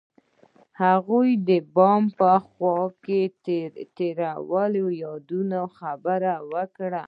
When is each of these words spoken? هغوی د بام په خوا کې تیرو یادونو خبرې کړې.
هغوی 0.83 1.29
د 1.49 1.51
بام 1.75 2.03
په 2.19 2.31
خوا 2.47 2.77
کې 3.03 3.21
تیرو 3.97 4.85
یادونو 5.05 5.61
خبرې 5.77 6.35
کړې. 6.75 6.99